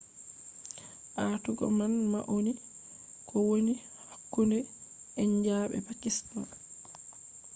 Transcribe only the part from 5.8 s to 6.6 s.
pakistan